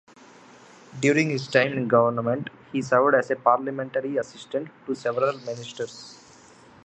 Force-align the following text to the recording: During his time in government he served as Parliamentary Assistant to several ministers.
During 0.99 1.29
his 1.29 1.47
time 1.47 1.73
in 1.73 1.87
government 1.87 2.49
he 2.71 2.81
served 2.81 3.13
as 3.13 3.31
Parliamentary 3.43 4.17
Assistant 4.17 4.69
to 4.87 4.95
several 4.95 5.33
ministers. 5.41 6.17